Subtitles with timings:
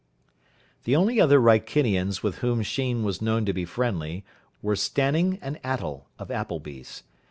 [0.85, 4.25] The only other Wrykinians with whom Sheen was known to be friendly
[4.63, 7.03] were Stanning and Attell, of Appleby's.